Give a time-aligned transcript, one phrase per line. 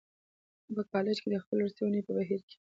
[0.75, 2.55] په کالج کې د خپلې وروستۍ اونۍ په بهیر کې